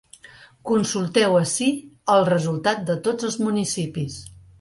[0.69, 1.67] Consulteu ací
[2.13, 4.17] el resultat de tots els municipis.